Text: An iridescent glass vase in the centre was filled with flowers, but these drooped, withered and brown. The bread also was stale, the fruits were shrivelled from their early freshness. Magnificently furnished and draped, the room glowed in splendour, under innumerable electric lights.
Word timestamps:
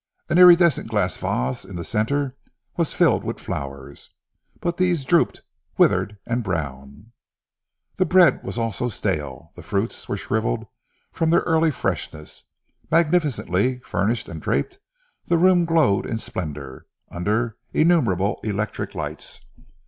An 0.29 0.39
iridescent 0.39 0.87
glass 0.89 1.15
vase 1.15 1.63
in 1.63 1.75
the 1.75 1.85
centre 1.85 2.35
was 2.75 2.91
filled 2.91 3.23
with 3.23 3.39
flowers, 3.39 4.09
but 4.59 4.77
these 4.77 5.05
drooped, 5.05 5.43
withered 5.77 6.17
and 6.25 6.43
brown. 6.43 7.11
The 7.97 8.05
bread 8.05 8.41
also 8.43 8.85
was 8.85 8.95
stale, 8.95 9.51
the 9.55 9.61
fruits 9.61 10.09
were 10.09 10.17
shrivelled 10.17 10.65
from 11.11 11.29
their 11.29 11.41
early 11.41 11.69
freshness. 11.69 12.45
Magnificently 12.89 13.77
furnished 13.81 14.27
and 14.27 14.41
draped, 14.41 14.79
the 15.25 15.37
room 15.37 15.65
glowed 15.65 16.07
in 16.07 16.17
splendour, 16.17 16.87
under 17.11 17.57
innumerable 17.71 18.39
electric 18.43 18.95
lights. 18.95 19.45